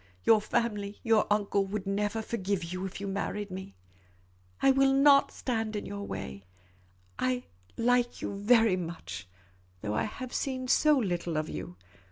[0.23, 3.75] Your family, your uncle, would never forgive you if you married me.
[4.59, 6.43] I will not stand in your way.
[7.19, 7.43] I— I
[7.77, 9.27] like you very much,
[9.81, 11.75] though I have seen so little of you.